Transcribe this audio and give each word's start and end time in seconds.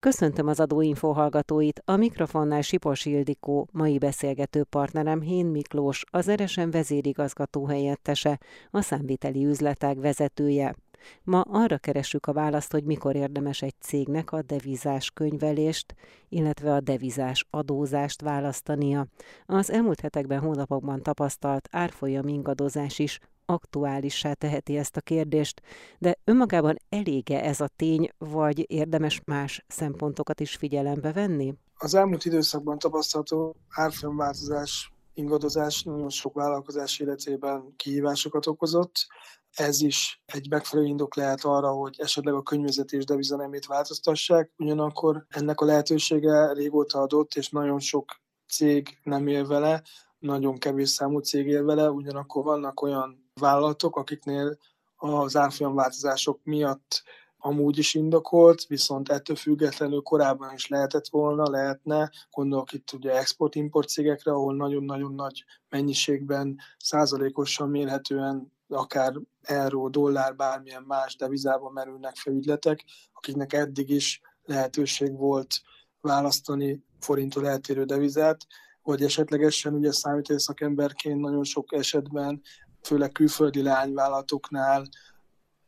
Köszöntöm 0.00 0.46
az 0.46 0.60
adóinfo 0.60 1.12
hallgatóit, 1.12 1.82
a 1.84 1.96
mikrofonnál 1.96 2.60
Sipos 2.60 3.04
Ildikó, 3.04 3.68
mai 3.72 3.98
beszélgető 3.98 4.64
partnerem 4.64 5.20
Hén 5.20 5.46
Miklós, 5.46 6.04
az 6.10 6.28
Eresen 6.28 6.70
vezérigazgató 6.70 7.66
helyettese, 7.66 8.38
a 8.70 8.80
számviteli 8.80 9.44
üzletág 9.44 9.98
vezetője. 9.98 10.74
Ma 11.22 11.40
arra 11.40 11.78
keressük 11.78 12.26
a 12.26 12.32
választ, 12.32 12.72
hogy 12.72 12.84
mikor 12.84 13.16
érdemes 13.16 13.62
egy 13.62 13.74
cégnek 13.80 14.32
a 14.32 14.42
devizás 14.42 15.10
könyvelést, 15.10 15.94
illetve 16.28 16.72
a 16.72 16.80
devizás 16.80 17.46
adózást 17.50 18.20
választania. 18.20 19.06
Az 19.46 19.70
elmúlt 19.70 20.00
hetekben, 20.00 20.40
hónapokban 20.40 21.02
tapasztalt 21.02 21.68
árfolyam 21.70 22.28
ingadozás 22.28 22.98
is 22.98 23.20
aktuálissá 23.48 24.32
teheti 24.32 24.76
ezt 24.76 24.96
a 24.96 25.00
kérdést, 25.00 25.62
de 25.98 26.18
önmagában 26.24 26.76
elége 26.88 27.42
ez 27.42 27.60
a 27.60 27.68
tény, 27.76 28.08
vagy 28.18 28.64
érdemes 28.70 29.20
más 29.24 29.64
szempontokat 29.68 30.40
is 30.40 30.56
figyelembe 30.56 31.12
venni? 31.12 31.54
Az 31.74 31.94
elmúlt 31.94 32.24
időszakban 32.24 32.78
tapasztalható 32.78 33.56
árfolyamváltozás, 33.68 34.92
ingadozás 35.14 35.82
nagyon 35.82 36.08
sok 36.08 36.34
vállalkozás 36.34 36.98
életében 36.98 37.74
kihívásokat 37.76 38.46
okozott. 38.46 39.06
Ez 39.50 39.80
is 39.80 40.22
egy 40.26 40.48
megfelelő 40.50 40.88
indok 40.88 41.16
lehet 41.16 41.44
arra, 41.44 41.70
hogy 41.70 41.94
esetleg 41.98 42.34
a 42.34 42.42
könyvezetés 42.42 43.04
devizanemét 43.04 43.66
változtassák, 43.66 44.50
ugyanakkor 44.56 45.24
ennek 45.28 45.60
a 45.60 45.64
lehetősége 45.64 46.52
régóta 46.52 47.00
adott, 47.00 47.34
és 47.34 47.48
nagyon 47.48 47.78
sok 47.78 48.20
cég 48.48 48.98
nem 49.02 49.26
él 49.26 49.46
vele, 49.46 49.82
nagyon 50.18 50.58
kevés 50.58 50.88
számú 50.88 51.18
cég 51.18 51.46
él 51.46 51.64
vele, 51.64 51.90
ugyanakkor 51.90 52.44
vannak 52.44 52.82
olyan 52.82 53.27
vállalatok, 53.38 53.96
akiknél 53.96 54.58
az 54.96 55.36
árfolyamváltozások 55.36 56.40
miatt 56.42 57.02
amúgy 57.38 57.78
is 57.78 57.94
indokolt, 57.94 58.66
viszont 58.66 59.08
ettől 59.08 59.36
függetlenül 59.36 60.02
korábban 60.02 60.54
is 60.54 60.68
lehetett 60.68 61.08
volna, 61.08 61.50
lehetne, 61.50 62.10
gondolok 62.30 62.72
itt 62.72 62.92
ugye 62.92 63.16
export-import 63.16 63.88
cégekre, 63.88 64.32
ahol 64.32 64.54
nagyon-nagyon 64.54 65.14
nagy 65.14 65.44
mennyiségben, 65.68 66.58
százalékosan 66.78 67.68
mérhetően 67.68 68.52
akár 68.68 69.14
euró, 69.42 69.88
dollár, 69.88 70.36
bármilyen 70.36 70.82
más 70.82 71.16
devizában 71.16 71.72
merülnek 71.72 72.16
fel 72.16 72.32
ügyletek, 72.32 72.84
akiknek 73.12 73.52
eddig 73.52 73.90
is 73.90 74.20
lehetőség 74.44 75.16
volt 75.16 75.60
választani 76.00 76.84
forinttól 77.00 77.48
eltérő 77.48 77.84
devizát, 77.84 78.46
vagy 78.82 79.02
esetlegesen 79.02 79.74
ugye 79.74 79.92
számítógép 79.92 80.40
szakemberként 80.40 81.20
nagyon 81.20 81.44
sok 81.44 81.72
esetben 81.72 82.42
főleg 82.82 83.12
külföldi 83.12 83.62
leányvállalatoknál 83.62 84.88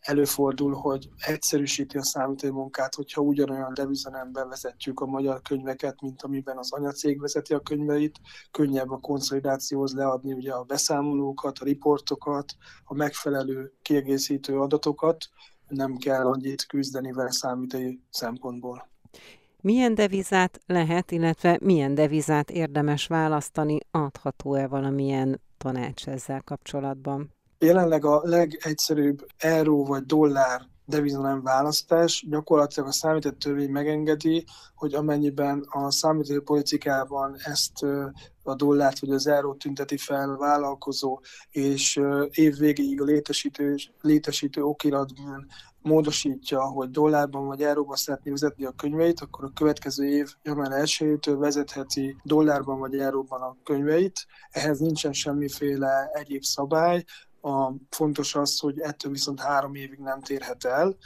előfordul, 0.00 0.75
hogy 0.75 1.08
egyszerűsíti 1.17 1.98
a 1.98 2.02
számítógép 2.02 2.56
munkát, 2.56 2.94
hogyha 2.94 3.20
ugyanolyan 3.20 3.75
devizanemben 3.75 4.48
vezetjük 4.48 5.00
a 5.00 5.06
magyar 5.06 5.42
könyveket, 5.42 6.00
mint 6.00 6.22
amiben 6.22 6.58
az 6.58 6.72
anyacég 6.72 7.20
vezeti 7.20 7.55
a 7.55 7.61
könyveit, 7.61 8.20
könnyebb 8.50 8.91
a 8.91 8.98
konszolidációhoz 8.98 9.94
leadni 9.94 10.33
ugye 10.33 10.52
a 10.52 10.62
beszámolókat, 10.62 11.58
a 11.58 11.64
riportokat, 11.64 12.56
a 12.84 12.94
megfelelő 12.94 13.72
kiegészítő 13.83 14.61
adatokat, 14.61 15.28
nem 15.69 15.97
kell 15.97 16.27
annyit 16.27 16.67
küzdeni 16.67 17.12
vele 17.12 17.33
számítói 17.33 17.98
szempontból. 18.11 18.89
Milyen 19.61 19.95
devizát 19.95 20.61
lehet, 20.67 21.11
illetve 21.11 21.58
milyen 21.62 21.95
devizát 21.95 22.50
érdemes 22.50 23.06
választani, 23.06 23.78
adható-e 23.91 24.67
valamilyen 24.67 25.41
tanács 25.62 26.08
ezzel 26.08 26.42
kapcsolatban? 26.42 27.34
Jelenleg 27.58 28.05
a 28.05 28.20
legegyszerűbb 28.25 29.27
euró 29.39 29.84
vagy 29.84 30.02
dollár 30.02 30.70
deviza 30.91 31.20
nem 31.20 31.42
választás. 31.42 32.24
Gyakorlatilag 32.28 32.88
a 32.88 33.30
törvény 33.30 33.70
megengedi, 33.70 34.44
hogy 34.74 34.94
amennyiben 34.94 35.66
a 35.69 35.91
számítógép 35.91 36.42
politikában 36.42 37.36
ezt 37.44 37.83
a 38.42 38.55
dollárt 38.55 38.98
vagy 38.98 39.11
az 39.11 39.27
eurót 39.27 39.58
tünteti 39.58 39.96
fel 39.96 40.36
vállalkozó, 40.36 41.20
és 41.50 42.00
év 42.30 42.56
végéig 42.56 43.00
a 43.00 43.05
létesítő, 43.05 43.77
létesítő 44.00 44.62
okiratban 44.62 45.46
módosítja, 45.83 46.62
hogy 46.62 46.90
dollárban 46.90 47.46
vagy 47.46 47.62
euróban 47.62 47.96
szeretné 47.96 48.30
vezetni 48.30 48.64
a 48.64 48.73
könyveit, 48.77 49.20
akkor 49.20 49.45
a 49.45 49.52
következő 49.55 50.05
év 50.08 50.34
január 50.42 50.70
1-től 50.84 51.36
vezetheti 51.39 52.17
dollárban 52.23 52.79
vagy 52.79 52.98
euróban 52.98 53.42
a 53.42 53.56
könyveit. 53.64 54.27
Ehhez 54.50 54.79
nincsen 54.79 55.12
semmiféle 55.12 56.11
egyéb 56.12 56.42
szabály. 56.42 57.05
A 57.40 57.73
fontos 57.90 58.34
az, 58.34 58.58
hogy 58.58 58.80
ettől 58.80 59.12
viszont 59.12 59.40
három 59.40 59.74
évig 59.74 59.98
nem 59.98 60.20
térhet 60.20 60.64
el. 60.64 60.96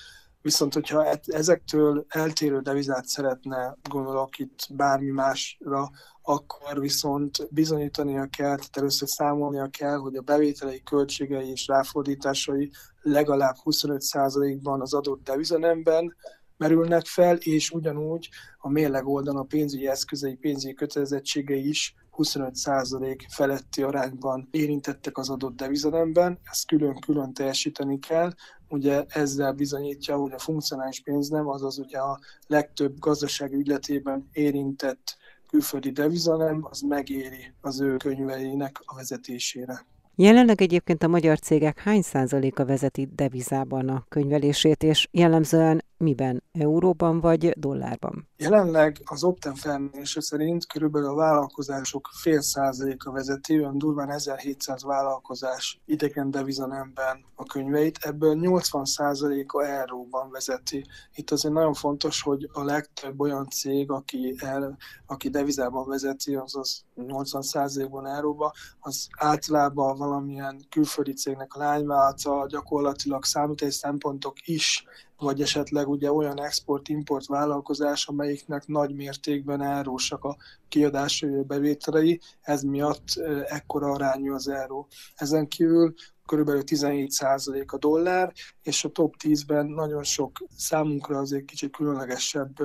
Viszont, 0.43 0.75
hogyha 0.75 1.07
e- 1.07 1.21
ezektől 1.27 2.05
eltérő 2.09 2.61
devizát 2.61 3.07
szeretne, 3.07 3.77
gondolok 3.91 4.39
itt 4.39 4.67
bármi 4.71 5.11
másra, 5.11 5.91
akkor 6.23 6.81
viszont 6.81 7.49
bizonyítania 7.51 8.27
kell, 8.27 8.57
tehát 8.57 8.77
először 8.77 9.09
számolnia 9.09 9.69
kell, 9.69 9.97
hogy 9.97 10.17
a 10.17 10.23
bevételei, 10.23 10.83
költségei 10.83 11.51
és 11.51 11.67
ráfordításai 11.67 12.71
legalább 13.01 13.55
25%-ban 13.65 14.81
az 14.81 14.95
adott 14.95 15.25
devizanemben 15.25 16.15
merülnek 16.57 17.07
fel, 17.07 17.37
és 17.37 17.71
ugyanúgy 17.71 18.29
a 18.59 18.69
mérleg 18.69 19.07
oldalon 19.07 19.41
a 19.41 19.45
pénzügyi 19.45 19.89
eszközei, 19.89 20.35
pénzügyi 20.35 20.75
kötelezettségei 20.75 21.69
is 21.69 21.95
25% 22.17 23.21
feletti 23.29 23.83
arányban 23.83 24.49
érintettek 24.51 25.19
az 25.19 25.31
adott 25.31 25.57
devizanemben, 25.57 26.39
ezt 26.51 26.67
külön-külön 26.67 27.33
teljesíteni 27.33 27.99
kell, 27.99 28.31
ugye 28.69 29.05
ezzel 29.09 29.53
bizonyítja, 29.53 30.17
hogy 30.17 30.33
a 30.33 30.39
funkcionális 30.39 31.01
pénz 31.01 31.29
nem, 31.29 31.49
azaz 31.49 31.79
ugye 31.79 31.99
a 31.99 32.19
legtöbb 32.47 32.99
gazdasági 32.99 33.55
ügyletében 33.55 34.29
érintett 34.33 35.17
külföldi 35.49 35.91
devizanem, 35.91 36.67
az 36.71 36.81
megéri 36.81 37.53
az 37.61 37.81
ő 37.81 37.97
könyveinek 37.97 38.81
a 38.85 38.95
vezetésére. 38.95 39.87
Jelenleg 40.17 40.61
egyébként 40.61 41.03
a 41.03 41.09
magyar 41.09 41.39
cégek 41.39 41.79
hány 41.79 42.03
százaléka 42.03 42.65
vezeti 42.65 43.09
devizában 43.15 43.89
a 43.89 44.05
könyvelését, 44.09 44.83
és 44.83 45.09
jellemzően 45.11 45.84
miben? 45.97 46.43
Euróban 46.53 47.21
vagy 47.21 47.49
dollárban? 47.49 48.29
Jelenleg 48.37 49.01
az 49.05 49.25
Opten 49.25 49.55
felmérése 49.55 50.21
szerint 50.21 50.67
körülbelül 50.67 51.09
a 51.09 51.15
vállalkozások 51.15 52.09
fél 52.13 52.41
százaléka 52.41 53.13
vezeti, 53.13 53.59
olyan 53.59 53.79
durván 53.79 54.11
1700 54.11 54.85
vállalkozás 54.85 55.81
idegen 55.85 56.31
devizanemben 56.31 57.25
a 57.35 57.45
könyveit, 57.45 57.99
ebből 58.01 58.35
80 58.35 58.85
százaléka 58.85 59.67
euróban 59.67 60.31
vezeti. 60.31 60.85
Itt 61.15 61.31
azért 61.31 61.55
nagyon 61.55 61.75
fontos, 61.75 62.23
hogy 62.23 62.49
a 62.53 62.65
legtöbb 62.65 63.21
olyan 63.21 63.49
cég, 63.49 63.91
aki, 63.91 64.35
el, 64.39 64.77
aki 65.07 65.29
devizában 65.29 65.89
vezeti, 65.89 66.35
azaz 66.35 66.85
80 66.95 67.43
százalékban 67.43 68.07
euróba, 68.07 68.53
az 68.79 69.09
általában 69.19 69.97
valamilyen 69.97 70.67
külföldi 70.71 71.13
cégnek 71.13 71.55
a 71.55 71.59
lányvállalata, 71.59 72.47
gyakorlatilag 72.49 73.25
számítási 73.25 73.73
szempontok 73.73 74.37
is 74.49 74.85
vagy 75.25 75.41
esetleg 75.41 75.89
ugye 75.89 76.13
olyan 76.13 76.41
export-import 76.41 77.27
vállalkozás, 77.27 78.07
amelyiknek 78.07 78.67
nagy 78.67 78.95
mértékben 78.95 79.61
árósak 79.61 80.25
a 80.25 80.37
kiadásai 80.69 81.43
bevételei, 81.43 82.21
ez 82.41 82.63
miatt 82.63 83.05
ekkora 83.47 83.93
arányú 83.93 84.35
az 84.35 84.49
euró. 84.49 84.87
Ezen 85.15 85.49
kívül 85.49 85.95
körülbelül 86.27 86.63
17% 86.67 87.67
a 87.67 87.79
dollár, 87.79 88.33
és 88.63 88.85
a 88.85 88.89
top 88.89 89.15
10-ben 89.23 89.67
nagyon 89.67 90.03
sok 90.03 90.39
számunkra 90.57 91.19
azért 91.19 91.45
kicsit 91.45 91.77
különlegesebb 91.77 92.57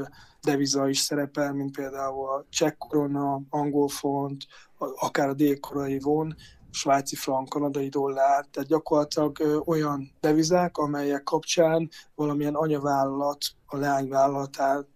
deviza 0.41 0.89
is 0.89 0.99
szerepel, 0.99 1.53
mint 1.53 1.75
például 1.75 2.29
a 2.29 2.45
cseh 2.49 2.71
korona, 2.77 3.41
angol 3.49 3.87
font, 3.87 4.45
akár 4.77 5.29
a 5.29 5.33
dél-korai 5.33 5.99
von, 5.99 6.35
svájci 6.71 7.15
frank, 7.15 7.49
kanadai 7.49 7.89
dollár, 7.89 8.45
tehát 8.51 8.69
gyakorlatilag 8.69 9.63
olyan 9.65 10.11
devizák, 10.19 10.77
amelyek 10.77 11.23
kapcsán 11.23 11.89
valamilyen 12.15 12.55
anyavállalat 12.55 13.45
a 13.65 13.77
leányvállalatát 13.77 14.87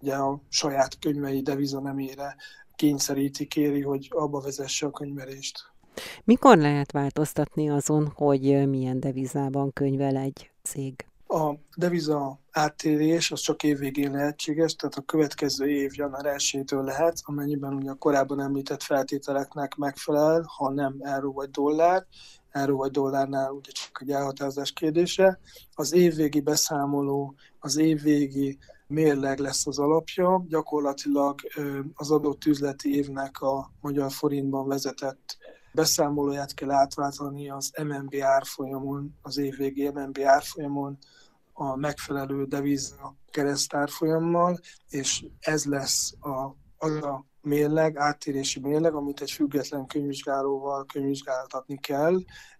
ugye 0.00 0.14
a 0.14 0.40
saját 0.48 0.98
könyvei 0.98 1.42
deviza 1.42 1.80
nemére 1.80 2.36
kényszeríti, 2.76 3.46
kéri, 3.46 3.82
hogy 3.82 4.08
abba 4.10 4.40
vezesse 4.40 4.86
a 4.86 4.90
könyvelést. 4.90 5.58
Mikor 6.24 6.56
lehet 6.56 6.92
változtatni 6.92 7.70
azon, 7.70 8.12
hogy 8.14 8.68
milyen 8.68 9.00
devizában 9.00 9.72
könyvel 9.72 10.16
egy 10.16 10.50
cég? 10.62 11.09
A 11.32 11.54
deviza 11.76 12.40
áttérés 12.50 13.30
az 13.30 13.40
csak 13.40 13.62
évvégén 13.62 14.10
lehetséges, 14.10 14.74
tehát 14.74 14.94
a 14.94 15.00
következő 15.02 15.66
év 15.66 15.90
január 15.94 16.34
1-től 16.38 16.84
lehet, 16.84 17.20
amennyiben 17.22 17.74
ugye 17.74 17.90
a 17.90 17.94
korábban 17.94 18.40
említett 18.40 18.82
feltételeknek 18.82 19.74
megfelel, 19.74 20.44
ha 20.56 20.70
nem 20.70 20.96
euró 21.00 21.32
vagy 21.32 21.50
dollár, 21.50 22.06
euró 22.50 22.76
vagy 22.76 22.90
dollárnál 22.90 23.50
ugye 23.50 23.70
csak 23.70 23.98
egy 24.02 24.10
elhatározás 24.10 24.72
kérdése. 24.72 25.40
Az 25.74 25.92
évvégi 25.92 26.40
beszámoló, 26.40 27.34
az 27.58 27.76
évvégi 27.76 28.58
mérleg 28.86 29.38
lesz 29.38 29.66
az 29.66 29.78
alapja, 29.78 30.44
gyakorlatilag 30.48 31.40
az 31.94 32.10
adott 32.10 32.44
üzleti 32.44 32.96
évnek 32.96 33.40
a 33.40 33.70
magyar 33.80 34.12
forintban 34.12 34.68
vezetett 34.68 35.36
beszámolóját 35.72 36.54
kell 36.54 36.70
átváltani 36.70 37.50
az 37.50 37.72
MNB 37.82 38.14
árfolyamon, 38.20 39.18
az 39.22 39.38
évvégi 39.38 39.88
MNB 39.88 40.18
árfolyamon, 40.24 40.98
a 41.52 41.76
megfelelő 41.76 42.44
deviza 42.44 43.16
keresztárfolyammal, 43.30 44.58
és 44.88 45.24
ez 45.40 45.64
lesz 45.64 46.12
a, 46.20 46.56
az 46.76 46.94
a 46.94 47.24
mérleg, 47.42 47.96
áttérési 47.96 48.60
mérleg, 48.60 48.94
amit 48.94 49.20
egy 49.20 49.30
független 49.30 49.86
könyvvizsgálóval 49.86 50.84
könyvvizsgáltatni 50.84 51.78
kell, 51.78 52.16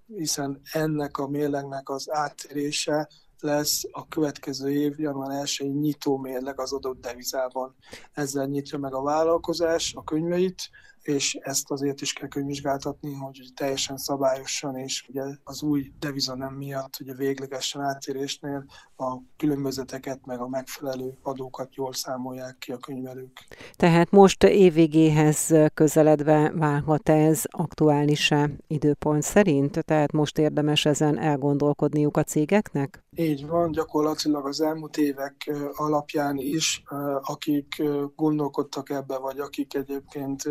hiszen 0.06 0.60
ennek 0.72 1.18
a 1.18 1.28
mérlegnek 1.28 1.88
az 1.88 2.10
áttérése 2.10 3.08
lesz 3.40 3.82
a 3.90 4.08
következő 4.08 4.70
év 4.70 4.98
január 4.98 5.46
1 5.58 5.74
nyitó 5.74 6.16
mérleg 6.16 6.60
az 6.60 6.72
adott 6.72 7.00
devizában. 7.00 7.74
Ezzel 8.12 8.46
nyitja 8.46 8.78
meg 8.78 8.94
a 8.94 9.02
vállalkozás 9.02 9.94
a 9.94 10.04
könyveit, 10.04 10.70
és 11.02 11.34
ezt 11.34 11.70
azért 11.70 12.00
is 12.00 12.12
kell 12.12 12.28
könyvvizsgáltatni, 12.28 13.12
hogy 13.12 13.40
teljesen 13.54 13.96
szabályosan, 13.96 14.76
és 14.76 15.04
ugye 15.08 15.22
az 15.44 15.62
új 15.62 15.92
deviza 15.98 16.34
nem 16.34 16.54
miatt, 16.54 16.96
ugye 17.00 17.14
véglegesen 17.14 17.82
átérésnél 17.82 18.64
a 18.96 19.16
különbözeteket, 19.36 20.26
meg 20.26 20.40
a 20.40 20.48
megfelelő 20.48 21.18
adókat 21.22 21.74
jól 21.74 21.92
számolják 21.92 22.56
ki 22.58 22.72
a 22.72 22.76
könyvelők. 22.76 23.46
Tehát 23.76 24.10
most 24.10 24.44
évvégéhez 24.44 25.54
közeledve 25.74 26.50
válhat 26.54 27.08
ez 27.08 27.42
aktuális-e 27.46 28.50
időpont 28.66 29.22
szerint? 29.22 29.84
Tehát 29.84 30.12
most 30.12 30.38
érdemes 30.38 30.84
ezen 30.84 31.18
elgondolkodniuk 31.18 32.16
a 32.16 32.22
cégeknek? 32.22 33.04
Így 33.16 33.46
van, 33.46 33.70
gyakorlatilag 33.70 34.46
az 34.46 34.60
elmúlt 34.60 34.96
évek 34.96 35.50
alapján 35.74 36.36
is, 36.36 36.82
akik 37.22 37.82
gondolkodtak 38.16 38.90
ebbe, 38.90 39.18
vagy 39.18 39.38
akik 39.38 39.74
egyébként 39.74 40.42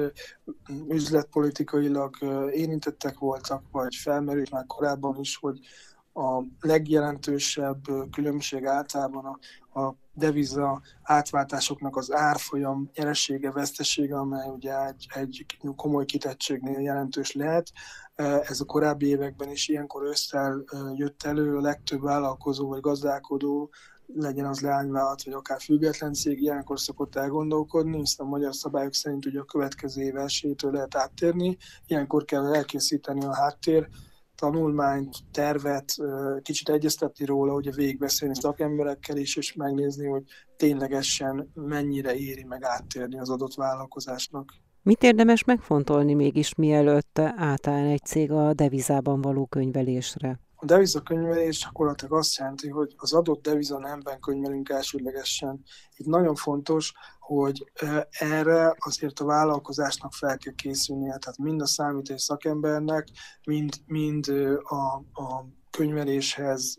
üzletpolitikailag 0.87 2.15
érintettek 2.51 3.19
voltak, 3.19 3.63
vagy 3.71 3.95
felmerült 3.95 4.51
már 4.51 4.65
korábban 4.65 5.19
is, 5.19 5.37
hogy 5.37 5.59
a 6.13 6.43
legjelentősebb 6.59 7.81
különbség 8.11 8.65
általában 8.65 9.25
a, 9.25 9.79
a 9.79 9.95
deviza 10.13 10.81
átváltásoknak 11.03 11.95
az 11.97 12.11
árfolyam 12.11 12.89
nyeresége, 12.95 13.51
vesztesége, 13.51 14.17
amely 14.17 14.49
ugye 14.49 14.85
egy, 14.85 15.07
egy 15.13 15.45
komoly 15.75 16.05
kitettségnél 16.05 16.79
jelentős 16.79 17.33
lehet. 17.33 17.71
Ez 18.15 18.59
a 18.59 18.65
korábbi 18.65 19.07
években 19.07 19.49
is 19.49 19.67
ilyenkor 19.67 20.03
összel 20.03 20.63
jött 20.95 21.23
elő, 21.23 21.57
a 21.57 21.61
legtöbb 21.61 22.01
vállalkozó 22.01 22.67
vagy 22.67 22.79
gazdálkodó 22.79 23.69
legyen 24.13 24.45
az 24.45 24.59
leányvállalat, 24.61 25.23
vagy 25.23 25.33
akár 25.33 25.61
független 25.61 26.13
cég, 26.13 26.41
ilyenkor 26.41 26.79
szokott 26.79 27.15
elgondolkodni, 27.15 27.97
hiszen 27.97 28.25
a 28.25 28.29
magyar 28.29 28.55
szabályok 28.55 28.93
szerint 28.93 29.25
ugye 29.25 29.39
a 29.39 29.43
következő 29.43 30.01
év 30.01 30.15
elsőjétől 30.15 30.71
lehet 30.71 30.95
áttérni, 30.95 31.57
ilyenkor 31.87 32.25
kell 32.25 32.53
elkészíteni 32.53 33.25
a 33.25 33.35
háttér 33.35 33.87
tanulmányt, 34.35 35.17
tervet, 35.31 35.95
kicsit 36.41 36.69
egyeztetni 36.69 37.25
róla, 37.25 37.53
ugye 37.53 37.71
végigbeszélni 37.71 38.35
szakemberekkel 38.35 39.17
is, 39.17 39.35
és 39.35 39.53
megnézni, 39.53 40.07
hogy 40.07 40.23
ténylegesen 40.57 41.51
mennyire 41.53 42.15
éri 42.15 42.43
meg 42.43 42.63
áttérni 42.63 43.19
az 43.19 43.29
adott 43.29 43.53
vállalkozásnak. 43.53 44.53
Mit 44.81 45.03
érdemes 45.03 45.43
megfontolni 45.43 46.13
mégis, 46.13 46.55
mielőtt 46.55 47.19
átáll 47.19 47.85
egy 47.85 48.05
cég 48.05 48.31
a 48.31 48.53
devizában 48.53 49.21
való 49.21 49.45
könyvelésre? 49.45 50.39
A 50.61 50.65
devizakönyvelés 50.65 51.63
gyakorlatilag 51.63 52.13
azt 52.13 52.37
jelenti, 52.37 52.69
hogy 52.69 52.93
az 52.97 53.13
adott 53.13 53.41
deviza 53.41 53.79
nemben 53.79 54.19
könyvelünk 54.19 54.69
elsődlegesen. 54.69 55.63
Itt 55.95 56.05
nagyon 56.05 56.35
fontos, 56.35 56.93
hogy 57.19 57.71
erre 58.09 58.75
azért 58.77 59.19
a 59.19 59.25
vállalkozásnak 59.25 60.13
fel 60.13 60.37
kell 60.37 60.53
készülnie, 60.53 61.17
tehát 61.17 61.37
mind 61.37 61.61
a 61.61 61.65
számítás 61.65 62.21
szakembernek, 62.21 63.07
mind, 63.43 63.73
mind 63.85 64.27
a, 64.63 64.95
a 65.13 65.45
könyveléshez 65.69 66.77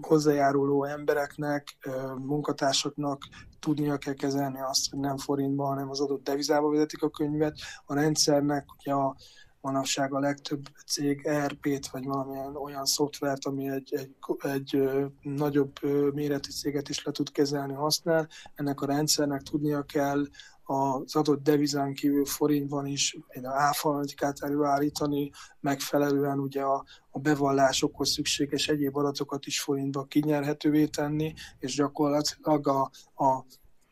hozzájáruló 0.00 0.84
embereknek, 0.84 1.76
munkatársaknak 2.16 3.22
tudnia 3.60 3.96
kell 3.96 4.14
kezelni 4.14 4.60
azt, 4.60 4.90
hogy 4.90 4.98
nem 4.98 5.16
forintban, 5.16 5.66
hanem 5.66 5.90
az 5.90 6.00
adott 6.00 6.24
devizába 6.24 6.70
vezetik 6.70 7.02
a 7.02 7.10
könyvet. 7.10 7.58
A 7.86 7.94
rendszernek 7.94 8.66
ugye 8.78 8.92
a 8.92 9.16
manapság 9.64 10.12
a 10.12 10.18
legtöbb 10.18 10.68
cég 10.86 11.26
ERP-t, 11.26 11.86
vagy 11.86 12.04
valamilyen 12.04 12.56
olyan 12.56 12.84
szoftvert, 12.84 13.44
ami 13.44 13.68
egy, 13.68 13.94
egy, 13.94 14.16
egy 14.50 14.88
nagyobb 15.22 15.72
méretű 16.14 16.50
céget 16.50 16.88
is 16.88 17.04
le 17.04 17.12
tud 17.12 17.32
kezelni, 17.32 17.74
használ. 17.74 18.28
Ennek 18.54 18.80
a 18.80 18.86
rendszernek 18.86 19.42
tudnia 19.42 19.82
kell 19.82 20.24
az 20.64 21.16
adott 21.16 21.42
devizán 21.42 21.94
kívül 21.94 22.24
forintban 22.24 22.86
is 22.86 23.16
egy 23.28 23.44
áfalmatikát 23.44 24.42
előállítani, 24.42 25.30
megfelelően 25.60 26.38
ugye 26.38 26.62
a, 26.62 26.84
a 27.10 27.18
bevallásokhoz 27.18 28.10
szükséges 28.10 28.68
egyéb 28.68 28.96
adatokat 28.96 29.46
is 29.46 29.60
forintba 29.60 30.04
kinyerhetővé 30.04 30.86
tenni, 30.86 31.34
és 31.58 31.74
gyakorlatilag 31.74 32.68
a, 32.68 32.90
a 33.14 33.44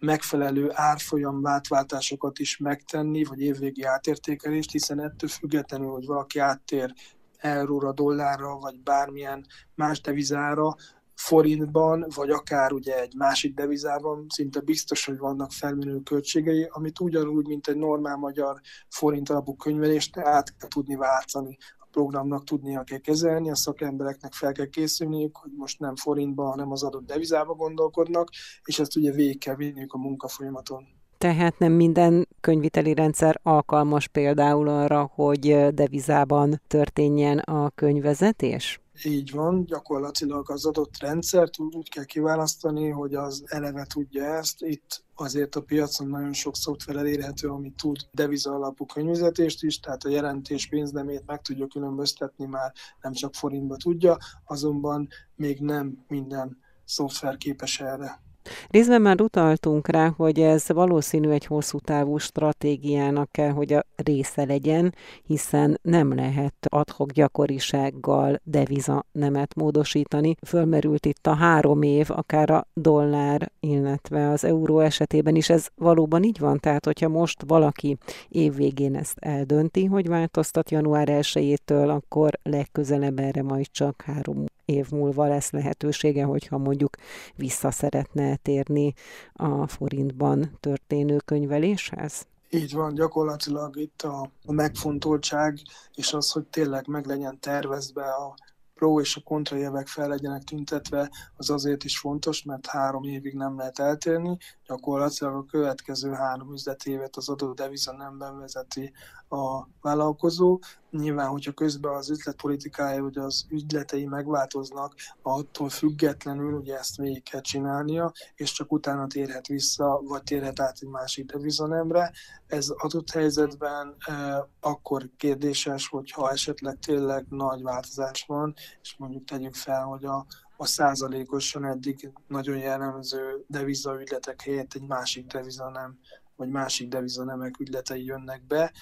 megfelelő 0.03 0.71
árfolyam 0.73 1.47
átváltásokat 1.47 2.39
is 2.39 2.57
megtenni, 2.57 3.25
vagy 3.25 3.41
évvégi 3.41 3.83
átértékelést, 3.83 4.71
hiszen 4.71 5.01
ettől 5.01 5.29
függetlenül, 5.29 5.91
hogy 5.91 6.07
valaki 6.07 6.39
áttér 6.39 6.93
euróra, 7.37 7.93
dollárra, 7.93 8.59
vagy 8.59 8.81
bármilyen 8.81 9.47
más 9.75 10.01
devizára, 10.01 10.75
forintban, 11.15 12.07
vagy 12.15 12.31
akár 12.31 12.73
ugye 12.73 13.01
egy 13.01 13.15
másik 13.17 13.55
devizában 13.55 14.27
szinte 14.29 14.61
biztos, 14.61 15.05
hogy 15.05 15.19
vannak 15.19 15.53
felmerülő 15.53 16.01
költségei, 16.01 16.69
amit 16.71 17.01
ugyanúgy, 17.01 17.47
mint 17.47 17.69
egy 17.69 17.77
normál 17.77 18.17
magyar 18.17 18.61
forint 18.89 19.31
alapú 19.31 19.57
könyvelést 19.57 20.17
át 20.19 20.57
kell 20.57 20.69
tudni 20.69 20.95
váltani 20.95 21.59
programnak 21.93 22.45
tudnia 22.45 22.83
kell 22.83 22.99
kezelni, 22.99 23.51
a 23.51 23.55
szakembereknek 23.55 24.33
fel 24.33 24.53
kell 24.53 24.67
készülniük, 24.67 25.37
hogy 25.37 25.51
most 25.57 25.79
nem 25.79 25.97
forintban, 25.97 26.51
hanem 26.51 26.71
az 26.71 26.83
adott 26.83 27.07
devizába 27.07 27.55
gondolkodnak, 27.55 28.29
és 28.65 28.79
ezt 28.79 28.97
ugye 28.97 29.13
végig 29.13 29.39
kell 29.39 29.55
vinniük 29.55 29.93
a 29.93 29.99
munkafolyamaton. 29.99 30.85
Tehát 31.19 31.59
nem 31.59 31.73
minden 31.73 32.29
könyviteli 32.41 32.95
rendszer 32.95 33.41
alkalmas 33.43 34.09
például 34.09 34.69
arra, 34.69 35.11
hogy 35.15 35.75
devizában 35.75 36.61
történjen 36.67 37.39
a 37.39 37.71
könyvezetés? 37.71 38.82
Így 39.05 39.31
van, 39.31 39.65
gyakorlatilag 39.65 40.51
az 40.51 40.65
adott 40.67 40.99
rendszert 40.99 41.59
úgy 41.59 41.91
kell 41.91 42.05
kiválasztani, 42.05 42.89
hogy 42.89 43.15
az 43.15 43.45
eleve 43.47 43.85
tudja 43.85 44.25
ezt. 44.25 44.63
Itt 44.63 45.05
azért 45.15 45.57
a 45.57 45.63
piacon 45.63 46.09
nagyon 46.09 46.33
sok 46.33 46.57
szoftver 46.57 46.97
elérhető, 46.97 47.49
ami 47.49 47.73
tud 47.77 47.97
deviza 48.11 48.53
alapú 48.55 48.87
könyvezetést 48.87 49.63
is, 49.63 49.81
tehát 49.81 50.05
a 50.05 50.09
jelentés 50.09 50.69
pénznemét 50.69 51.27
meg 51.27 51.43
tudja 51.43 51.67
különböztetni, 51.67 52.47
már 52.47 52.73
nem 53.01 53.13
csak 53.13 53.35
forintba 53.35 53.77
tudja, 53.77 54.17
azonban 54.45 55.09
még 55.35 55.61
nem 55.61 56.05
minden 56.09 56.59
szoftver 56.85 57.37
képes 57.37 57.81
erre. 57.81 58.23
Részben 58.69 59.03
már 59.03 59.21
utaltunk 59.21 59.89
rá, 59.89 60.13
hogy 60.17 60.41
ez 60.41 60.69
valószínű 60.69 61.31
egy 61.31 61.47
hosszú 61.47 61.79
távú 61.79 62.19
stratégiának 62.19 63.33
kell, 63.33 63.51
hogy 63.51 63.73
a 63.73 63.85
része 63.97 64.45
legyen, 64.45 64.95
hiszen 65.27 65.79
nem 65.83 66.15
lehet 66.15 66.55
adhok 66.61 67.11
gyakorisággal 67.13 68.41
deviza 68.45 69.05
nemet 69.13 69.55
módosítani. 69.55 70.37
Fölmerült 70.47 71.07
itt 71.07 71.27
a 71.27 71.35
három 71.35 71.83
év, 71.83 72.11
akár 72.11 72.51
a 72.51 72.67
dollár, 72.75 73.51
illetve 73.61 74.29
az 74.29 74.45
euró 74.45 74.81
esetében 74.81 75.35
is 75.35 75.51
ez 75.51 75.67
valóban 75.75 76.23
így 76.23 76.39
van? 76.39 76.59
Tehát, 76.59 76.85
hogyha 76.85 77.09
most 77.09 77.43
valaki 77.47 77.97
évvégén 78.29 78.97
ezt 78.97 79.19
eldönti, 79.19 79.85
hogy 79.85 80.09
változtat 80.09 80.71
január 80.71 81.09
1-től, 81.11 81.89
akkor 81.89 82.39
legközelebb 82.43 83.19
erre 83.19 83.43
majd 83.43 83.67
csak 83.71 84.03
három 84.07 84.45
év 84.65 84.91
múlva 84.91 85.27
lesz 85.27 85.51
lehetősége, 85.51 86.25
hogyha 86.25 86.59
mondjuk 86.59 86.97
vissza 87.37 87.71
szeretne 87.71 88.37
térni 88.37 88.93
a 89.33 89.67
forintban 89.67 90.57
történő 90.61 91.17
könyveléshez? 91.25 92.27
Így 92.51 92.73
van, 92.73 92.95
gyakorlatilag 92.95 93.77
itt 93.77 94.03
a, 94.03 94.31
a 94.47 94.53
megfontoltság, 94.53 95.59
és 95.95 96.13
az, 96.13 96.31
hogy 96.31 96.45
tényleg 96.45 96.87
meg 96.87 97.07
legyen 97.07 97.41
tervezve 97.41 98.05
a 98.05 98.35
pro 98.75 99.01
és 99.01 99.17
a 99.17 99.21
kontrajevek 99.21 99.87
fel 99.87 100.09
legyenek 100.09 100.43
tüntetve, 100.43 101.11
az 101.37 101.51
azért 101.51 101.85
is 101.85 101.99
fontos, 101.99 102.43
mert 102.43 102.67
három 102.67 103.05
évig 103.05 103.35
nem 103.35 103.57
lehet 103.57 103.79
eltérni. 103.79 104.37
Gyakorlatilag 104.73 105.35
a 105.35 105.45
következő 105.45 106.11
három 106.11 106.53
üzletévet 106.53 107.17
az 107.17 107.29
adott 107.29 107.57
deviza 107.57 107.93
nemben 107.93 108.39
vezeti 108.39 108.93
a 109.29 109.69
vállalkozó. 109.81 110.59
Nyilván, 110.91 111.29
hogyha 111.29 111.53
közben 111.53 111.95
az 111.95 112.11
üzletpolitikája, 112.11 113.03
vagy 113.03 113.19
az 113.19 113.47
ügyletei 113.49 114.07
megváltoznak, 114.07 114.95
attól 115.23 115.69
függetlenül 115.69 116.53
ugye 116.53 116.79
ezt 116.79 116.97
végig 116.97 117.23
kell 117.23 117.41
csinálnia, 117.41 118.13
és 118.35 118.53
csak 118.53 118.73
utána 118.73 119.07
térhet 119.07 119.47
vissza, 119.47 120.01
vagy 120.05 120.23
térhet 120.23 120.61
át 120.61 120.79
egy 120.81 120.89
másik 120.89 121.33
devizanemre. 121.33 122.13
Ez 122.47 122.69
adott 122.69 123.11
helyzetben 123.11 123.95
eh, 123.99 124.39
akkor 124.61 125.11
kérdéses, 125.17 125.89
hogyha 125.89 126.31
esetleg 126.31 126.79
tényleg 126.79 127.27
nagy 127.29 127.63
változás 127.63 128.25
van, 128.27 128.55
és 128.83 128.95
mondjuk 128.99 129.25
tegyük 129.25 129.55
fel, 129.55 129.85
hogy 129.85 130.05
a, 130.05 130.27
a 130.63 130.67
százalékosan 130.67 131.65
eddig 131.65 132.13
nagyon 132.27 132.59
jellemző 132.59 133.45
devizaügyletek 133.47 134.43
helyett 134.43 134.75
egy 134.75 134.87
másik 134.87 135.27
deviza 135.27 135.71
nem 135.71 135.99
vagy 136.37 136.49
másik 136.49 136.89
devizanemek 136.89 137.61
ügyletei 137.61 138.05
jönnek 138.05 138.47
be. 138.47 138.73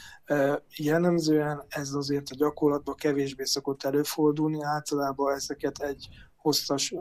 Jellemzően 0.77 1.65
ez 1.69 1.93
azért 1.93 2.31
a 2.31 2.35
gyakorlatban 2.35 2.95
kevésbé 2.95 3.45
szokott 3.45 3.83
előfordulni, 3.83 4.63
általában 4.63 5.35
ezeket 5.35 5.79
egy 5.79 6.09
hosszas 6.37 6.95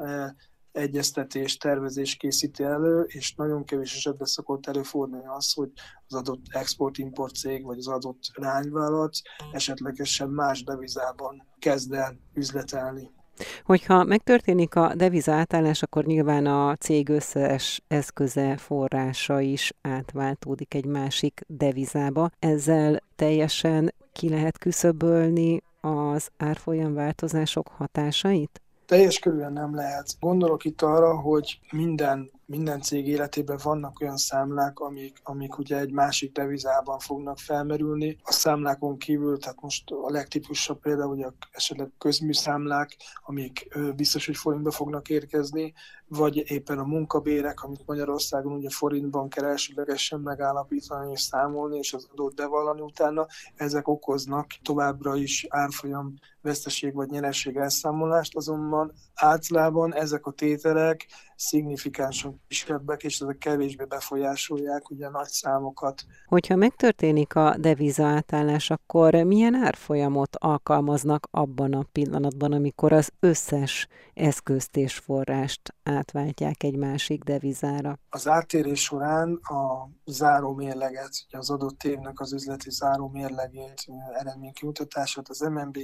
egyeztetés, 0.71 1.57
tervezés 1.57 2.15
készíti 2.15 2.63
elő, 2.63 3.01
és 3.01 3.35
nagyon 3.35 3.63
kevés 3.63 3.95
esetben 3.95 4.27
szokott 4.27 4.67
előfordulni 4.67 5.27
az, 5.27 5.53
hogy 5.53 5.71
az 6.07 6.13
adott 6.13 6.43
export-import 6.49 7.35
cég 7.35 7.63
vagy 7.63 7.77
az 7.77 7.87
adott 7.87 8.21
lányvállalat 8.33 9.17
esetlegesen 9.51 10.29
más 10.29 10.63
devizában 10.63 11.47
kezd 11.59 11.93
el 11.93 12.19
üzletelni. 12.33 13.17
Hogyha 13.63 14.03
megtörténik 14.03 14.75
a 14.75 14.93
deviza 14.95 15.31
átállás, 15.31 15.81
akkor 15.81 16.05
nyilván 16.05 16.45
a 16.45 16.75
cég 16.75 17.09
összes 17.09 17.81
eszköze, 17.87 18.57
forrása 18.57 19.39
is 19.39 19.73
átváltódik 19.81 20.73
egy 20.73 20.85
másik 20.85 21.41
devizába. 21.47 22.29
Ezzel 22.39 23.01
teljesen 23.15 23.93
ki 24.13 24.29
lehet 24.29 24.57
küszöbölni 24.57 25.61
az 25.81 26.29
árfolyam 26.37 26.93
változások 26.93 27.67
hatásait? 27.67 28.61
Teljes 28.85 29.19
körülön 29.19 29.53
nem 29.53 29.75
lehet. 29.75 30.15
Gondolok 30.19 30.65
itt 30.65 30.81
arra, 30.81 31.19
hogy 31.19 31.59
minden 31.71 32.31
minden 32.49 32.81
cég 32.81 33.07
életében 33.07 33.59
vannak 33.63 33.99
olyan 34.01 34.17
számlák, 34.17 34.79
amik, 34.79 35.19
amik 35.23 35.57
ugye 35.57 35.77
egy 35.77 35.91
másik 35.91 36.31
devizában 36.31 36.99
fognak 36.99 37.37
felmerülni. 37.37 38.17
A 38.23 38.31
számlákon 38.31 38.97
kívül, 38.97 39.39
tehát 39.39 39.61
most 39.61 39.91
a 39.91 40.11
legtipusabb 40.11 40.79
például 40.79 41.15
ugye 41.15 41.27
esetleg 41.51 41.91
közműszámlák, 41.97 42.95
amik 43.25 43.77
biztos, 43.95 44.25
hogy 44.25 44.37
forintba 44.37 44.71
fognak 44.71 45.09
érkezni, 45.09 45.73
vagy 46.07 46.51
éppen 46.51 46.79
a 46.79 46.83
munkabérek, 46.83 47.63
amit 47.63 47.85
Magyarországon 47.85 48.53
ugye 48.53 48.69
forintban 48.69 49.29
kell 49.29 49.45
elsőlegesen 49.45 50.19
megállapítani 50.19 51.11
és 51.11 51.21
számolni, 51.21 51.77
és 51.77 51.93
az 51.93 52.07
adót 52.11 52.35
bevallani 52.35 52.81
utána, 52.81 53.27
ezek 53.55 53.87
okoznak 53.87 54.47
továbbra 54.61 55.15
is 55.15 55.45
árfolyam 55.49 56.13
veszteség 56.41 56.93
vagy 56.93 57.09
nyereség 57.09 57.55
elszámolást, 57.55 58.35
azonban 58.35 58.93
általában 59.15 59.93
ezek 59.93 60.25
a 60.25 60.31
tételek 60.31 61.05
szignifikánsan 61.35 62.41
kisebbek, 62.47 63.03
és 63.03 63.19
ezek 63.19 63.37
kevésbé 63.37 63.85
befolyásolják 63.85 64.89
ugye 64.89 65.05
a 65.05 65.09
nagy 65.09 65.27
számokat. 65.27 66.05
Hogyha 66.25 66.55
megtörténik 66.55 67.35
a 67.35 67.55
deviza 67.57 68.05
átállás, 68.05 68.69
akkor 68.69 69.13
milyen 69.13 69.53
árfolyamot 69.53 70.35
alkalmaznak 70.35 71.27
abban 71.31 71.73
a 71.73 71.85
pillanatban, 71.91 72.51
amikor 72.51 72.93
az 72.93 73.11
összes 73.19 73.87
eszközt 74.13 74.77
és 74.77 74.97
forrást 74.97 75.73
átváltják 75.83 76.63
egy 76.63 76.77
másik 76.77 77.23
devizára? 77.23 77.97
Az 78.09 78.27
áttérés 78.27 78.83
során 78.83 79.33
a 79.35 79.89
záró 80.05 80.53
mérleget, 80.53 81.09
ugye 81.27 81.37
az 81.37 81.49
adott 81.49 81.83
évnek 81.83 82.19
az 82.19 82.33
üzleti 82.33 82.69
záró 82.71 83.07
mérlegét, 83.07 83.85
eredménykimutatását 84.19 85.29
az 85.29 85.39
MNB 85.39 85.77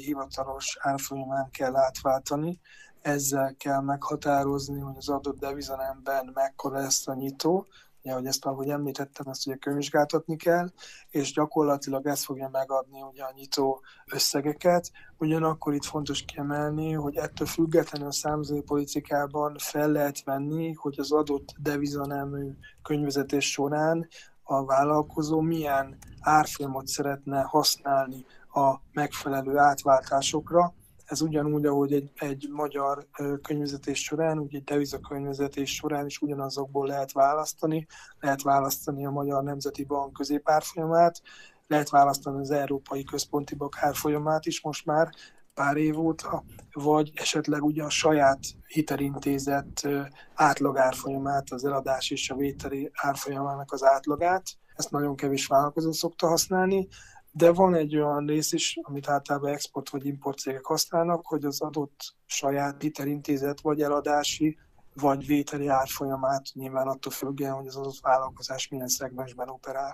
hivatalos 0.45 0.77
árfolyamán 0.79 1.49
kell 1.51 1.75
átváltani, 1.75 2.59
ezzel 3.01 3.55
kell 3.57 3.81
meghatározni, 3.81 4.79
hogy 4.79 4.95
az 4.97 5.09
adott 5.09 5.39
devizanemben 5.39 6.31
mekkora 6.33 6.79
lesz 6.79 7.07
a 7.07 7.13
nyitó, 7.13 7.67
ugye, 8.03 8.13
hogy 8.13 8.25
ezt 8.25 8.45
ahogy 8.45 8.69
említettem, 8.69 9.27
ezt 9.27 9.47
ugye 9.47 9.55
könyvvizsgáltatni 9.55 10.35
kell, 10.35 10.71
és 11.09 11.33
gyakorlatilag 11.33 12.07
ez 12.07 12.23
fogja 12.23 12.49
megadni 12.51 13.01
ugye 13.01 13.23
a 13.23 13.33
nyitó 13.35 13.81
összegeket. 14.11 14.91
Ugyanakkor 15.17 15.73
itt 15.73 15.85
fontos 15.85 16.21
kiemelni, 16.25 16.91
hogy 16.93 17.15
ettől 17.15 17.47
függetlenül 17.47 18.07
a 18.07 18.11
számzói 18.11 18.61
politikában 18.61 19.55
fel 19.57 19.91
lehet 19.91 20.23
venni, 20.23 20.73
hogy 20.73 20.99
az 20.99 21.11
adott 21.11 21.53
devizanemű 21.57 22.51
könyvezetés 22.81 23.51
során 23.51 24.07
a 24.43 24.65
vállalkozó 24.65 25.39
milyen 25.39 25.97
árfolyamot 26.19 26.87
szeretne 26.87 27.41
használni 27.41 28.25
a 28.55 28.81
megfelelő 28.93 29.57
átváltásokra, 29.57 30.73
ez 31.05 31.21
ugyanúgy, 31.21 31.65
ahogy 31.65 31.93
egy, 31.93 32.11
egy 32.15 32.47
magyar 32.51 33.07
könyvezetés 33.41 34.03
során, 34.03 34.39
úgy 34.39 34.55
egy 34.55 34.63
devizakönyvezetés 34.63 35.75
során 35.75 36.05
is 36.05 36.21
ugyanazokból 36.21 36.87
lehet 36.87 37.11
választani. 37.11 37.85
Lehet 38.19 38.41
választani 38.41 39.05
a 39.05 39.11
Magyar 39.11 39.43
Nemzeti 39.43 39.83
Bank 39.83 40.13
középárfolyamát, 40.13 41.21
lehet 41.67 41.89
választani 41.89 42.39
az 42.39 42.51
Európai 42.51 43.03
Központi 43.03 43.55
Bank 43.55 43.77
árfolyamát 43.79 44.45
is 44.45 44.61
most 44.61 44.85
már 44.85 45.09
pár 45.53 45.77
év 45.77 45.99
óta, 45.99 46.43
vagy 46.73 47.11
esetleg 47.15 47.63
ugye 47.63 47.83
a 47.83 47.89
saját 47.89 48.39
hitelintézet 48.67 49.87
átlagárfolyamát, 50.33 51.51
az 51.51 51.65
eladás 51.65 52.11
és 52.11 52.29
a 52.29 52.35
vételi 52.35 52.91
árfolyamának 52.93 53.71
az 53.71 53.83
átlagát. 53.83 54.43
Ezt 54.75 54.91
nagyon 54.91 55.15
kevés 55.15 55.47
vállalkozó 55.47 55.91
szokta 55.91 56.27
használni, 56.27 56.87
de 57.37 57.51
van 57.51 57.73
egy 57.73 57.95
olyan 57.95 58.25
rész 58.25 58.51
is, 58.51 58.79
amit 58.81 59.09
általában 59.09 59.51
export 59.51 59.89
vagy 59.89 60.05
import 60.05 60.37
cégek 60.37 60.65
használnak, 60.65 61.25
hogy 61.25 61.45
az 61.45 61.61
adott 61.61 62.15
saját 62.25 62.81
hitelintézet 62.81 63.61
vagy 63.61 63.81
eladási 63.81 64.57
vagy 64.93 65.25
vételi 65.25 65.67
árfolyamát 65.67 66.43
nyilván 66.53 66.87
attól 66.87 67.11
függően, 67.11 67.53
hogy 67.53 67.67
az 67.67 67.75
adott 67.75 67.99
vállalkozás 68.01 68.67
milyen 68.67 68.87
szegmensben 68.87 69.49
operál. 69.49 69.93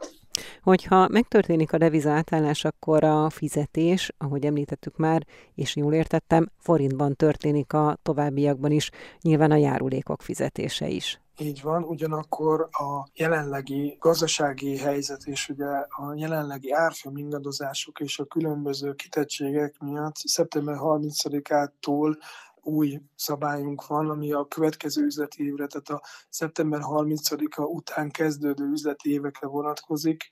Hogyha 0.61 1.07
megtörténik 1.07 1.73
a 1.73 1.77
deviza 1.77 2.11
átállás, 2.11 2.65
akkor 2.65 3.03
a 3.03 3.29
fizetés, 3.29 4.11
ahogy 4.17 4.45
említettük 4.45 4.97
már, 4.97 5.25
és 5.55 5.75
jól 5.75 5.93
értettem, 5.93 6.51
forintban 6.57 7.15
történik 7.15 7.73
a 7.73 7.97
továbbiakban 8.01 8.71
is, 8.71 8.89
nyilván 9.21 9.51
a 9.51 9.55
járulékok 9.55 10.21
fizetése 10.21 10.87
is. 10.87 11.21
Így 11.41 11.61
van, 11.61 11.83
ugyanakkor 11.83 12.69
a 12.71 13.07
jelenlegi 13.13 13.97
gazdasági 13.99 14.77
helyzet 14.77 15.23
és 15.23 15.49
ugye 15.49 15.65
a 15.89 16.13
jelenlegi 16.15 16.71
árfolyam 16.71 17.17
ingadozások 17.17 17.99
és 17.99 18.19
a 18.19 18.25
különböző 18.25 18.93
kitettségek 18.93 19.79
miatt 19.79 20.15
szeptember 20.15 20.75
30-ától 20.79 22.17
új 22.61 23.01
szabályunk 23.15 23.87
van, 23.87 24.09
ami 24.09 24.31
a 24.31 24.47
következő 24.47 25.03
üzleti 25.03 25.45
évre, 25.45 25.67
tehát 25.67 25.89
a 25.89 26.07
szeptember 26.29 26.79
30-a 26.83 27.61
után 27.61 28.11
kezdődő 28.11 28.65
üzleti 28.65 29.11
évekre 29.11 29.47
vonatkozik. 29.47 30.29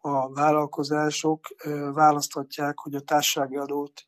A 0.00 0.32
vállalkozások 0.32 1.46
választhatják, 1.92 2.78
hogy 2.78 2.94
a 2.94 3.00
társasági 3.00 3.56
adót 3.56 4.04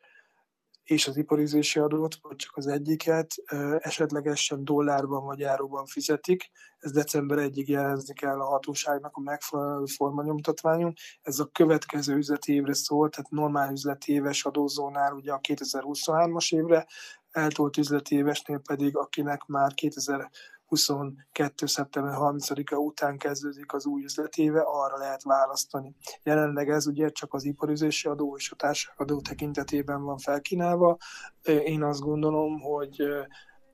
és 0.84 1.06
az 1.08 1.16
iparizési 1.16 1.78
adót, 1.78 2.16
vagy 2.22 2.36
csak 2.36 2.56
az 2.56 2.66
egyiket 2.66 3.34
esetlegesen 3.78 4.64
dollárban 4.64 5.24
vagy 5.24 5.42
áróban 5.42 5.86
fizetik. 5.86 6.50
Ez 6.78 6.92
december 6.92 7.38
1-ig 7.40 7.66
jelezni 7.66 8.14
kell 8.14 8.40
a 8.40 8.44
hatóságnak 8.44 9.16
a 9.16 9.20
megfelelő 9.20 9.84
formanyomtatványon. 9.84 10.92
Ez 11.22 11.38
a 11.38 11.46
következő 11.52 12.16
üzleti 12.16 12.52
évre 12.52 12.74
szól, 12.74 13.08
tehát 13.08 13.30
normál 13.30 13.72
üzleti 13.72 14.12
éves 14.12 14.44
adózónál 14.44 15.12
ugye 15.12 15.32
a 15.32 15.40
2023-as 15.48 16.54
évre, 16.54 16.86
eltolt 17.30 17.76
üzleti 17.76 18.14
évesnél 18.14 18.58
pedig, 18.58 18.96
akinek 18.96 19.46
már 19.46 19.74
2000 19.74 20.30
22. 20.72 21.66
szeptember 21.66 22.14
30-a 22.16 22.76
után 22.76 23.18
kezdődik 23.18 23.72
az 23.72 23.86
új 23.86 24.02
üzletéve, 24.02 24.60
arra 24.60 24.96
lehet 24.96 25.22
választani. 25.22 25.94
Jelenleg 26.22 26.68
ez 26.70 26.86
ugye 26.86 27.08
csak 27.08 27.34
az 27.34 27.44
iparüzési 27.44 28.08
adó 28.08 28.36
és 28.36 28.50
a 28.50 28.56
társadalmi 28.56 29.02
adó 29.02 29.20
tekintetében 29.20 30.02
van 30.02 30.18
felkínálva. 30.18 30.96
Én 31.42 31.82
azt 31.82 32.00
gondolom, 32.00 32.60
hogy 32.60 33.02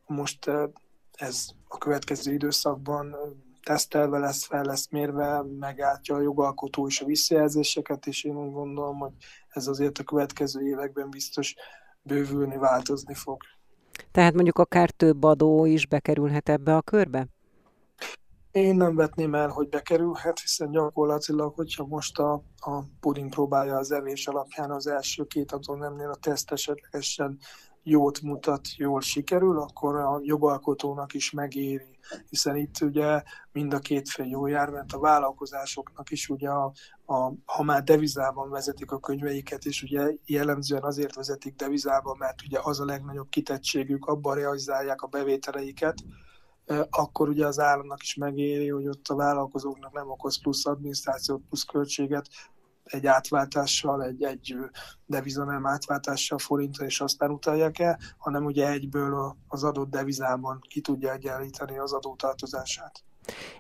most 0.06 0.50
ez 1.12 1.46
a 1.68 1.78
következő 1.78 2.32
időszakban 2.32 3.16
tesztelve 3.62 4.18
lesz, 4.18 4.44
fel 4.44 4.64
lesz 4.64 4.88
mérve, 4.90 5.42
megálltja 5.58 6.14
a 6.14 6.20
jogalkotó 6.20 6.86
és 6.86 7.00
a 7.00 7.06
visszajelzéseket, 7.06 8.06
és 8.06 8.24
én 8.24 8.36
úgy 8.36 8.52
gondolom, 8.52 8.98
hogy 8.98 9.12
ez 9.48 9.66
azért 9.66 9.98
a 9.98 10.04
következő 10.04 10.66
években 10.66 11.10
biztos 11.10 11.54
bővülni, 12.02 12.56
változni 12.56 13.14
fog. 13.14 13.42
Tehát 14.10 14.34
mondjuk 14.34 14.58
akár 14.58 14.90
több 14.90 15.22
adó 15.22 15.64
is 15.64 15.86
bekerülhet 15.86 16.48
ebbe 16.48 16.76
a 16.76 16.82
körbe? 16.82 17.26
Én 18.50 18.76
nem 18.76 18.94
vetném 18.94 19.34
el, 19.34 19.48
hogy 19.48 19.68
bekerülhet, 19.68 20.40
hiszen 20.40 20.70
gyakorlatilag, 20.70 21.54
hogyha 21.54 21.86
most 21.86 22.18
a, 22.18 22.32
a 22.56 22.82
puding 23.00 23.30
próbálja 23.30 23.76
az 23.76 23.92
evés 23.92 24.26
alapján 24.26 24.70
az 24.70 24.86
első 24.86 25.24
két 25.24 25.52
adónemnél 25.52 26.10
a 26.10 26.16
teszt 26.20 26.50
esetlegesen 26.50 27.38
jót 27.82 28.20
mutat, 28.20 28.76
jól 28.76 29.00
sikerül, 29.00 29.58
akkor 29.58 29.96
a 29.96 30.20
jogalkotónak 30.22 31.14
is 31.14 31.30
megéri, 31.30 31.97
hiszen 32.28 32.56
itt 32.56 32.80
ugye 32.80 33.22
mind 33.52 33.72
a 33.74 33.78
két 33.78 34.08
fél 34.08 34.26
jó 34.26 34.46
jár, 34.46 34.70
mert 34.70 34.92
a 34.92 34.98
vállalkozásoknak 34.98 36.10
is 36.10 36.28
ugye, 36.28 36.48
a, 36.48 36.72
a, 37.06 37.32
ha 37.44 37.62
már 37.62 37.82
devizában 37.82 38.50
vezetik 38.50 38.90
a 38.90 38.98
könyveiket, 38.98 39.64
és 39.64 39.82
ugye 39.82 40.12
jellemzően 40.24 40.82
azért 40.82 41.14
vezetik 41.14 41.54
devizában, 41.54 42.16
mert 42.18 42.42
ugye 42.42 42.58
az 42.62 42.80
a 42.80 42.84
legnagyobb 42.84 43.28
kitettségük, 43.28 44.06
abban 44.06 44.34
realizálják 44.34 45.02
a 45.02 45.06
bevételeiket, 45.06 45.94
akkor 46.90 47.28
ugye 47.28 47.46
az 47.46 47.58
államnak 47.58 48.02
is 48.02 48.14
megéri, 48.14 48.68
hogy 48.68 48.88
ott 48.88 49.08
a 49.08 49.14
vállalkozóknak 49.14 49.92
nem 49.92 50.10
okoz 50.10 50.40
plusz 50.40 50.66
adminisztrációt, 50.66 51.42
plusz 51.48 51.64
költséget, 51.64 52.28
egy 52.88 53.06
átváltással, 53.06 54.04
egy, 54.04 54.22
egy 54.22 54.56
devizanám 55.06 55.66
átváltással 55.66 56.38
forintra, 56.38 56.84
és 56.84 57.00
aztán 57.00 57.30
utalják 57.30 57.78
el, 57.78 57.98
hanem 58.16 58.44
ugye 58.44 58.68
egyből 58.70 59.36
az 59.48 59.64
adott 59.64 59.90
devizában 59.90 60.60
ki 60.68 60.80
tudja 60.80 61.12
egyenlíteni 61.12 61.78
az 61.78 61.92
adótartozását. 61.92 63.02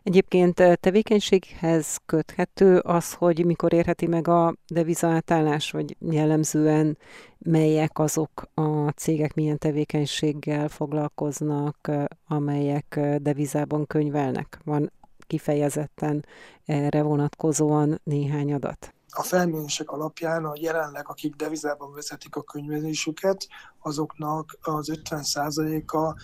Egyébként 0.02 0.62
tevékenységhez 0.80 1.96
köthető 2.06 2.78
az, 2.78 3.14
hogy 3.14 3.44
mikor 3.44 3.72
érheti 3.72 4.06
meg 4.06 4.28
a 4.28 4.54
devizaátállás, 4.66 5.70
vagy 5.70 5.96
jellemzően 6.00 6.98
melyek 7.38 7.98
azok 7.98 8.48
a 8.54 8.88
cégek, 8.88 9.34
milyen 9.34 9.58
tevékenységgel 9.58 10.68
foglalkoznak, 10.68 11.90
amelyek 12.26 13.00
devizában 13.18 13.86
könyvelnek? 13.86 14.58
Van 14.64 14.92
kifejezetten 15.26 16.24
erre 16.64 17.02
vonatkozóan 17.02 18.00
néhány 18.04 18.52
adat? 18.52 18.94
A 19.18 19.22
felmérések 19.22 19.90
alapján 19.90 20.44
a 20.44 20.52
jelenleg, 20.60 21.08
akik 21.08 21.34
devizában 21.34 21.92
vezetik 21.92 22.36
a 22.36 22.42
könyvezésüket, 22.42 23.46
azoknak 23.78 24.58
az 24.60 24.90
50%-a 24.92 26.14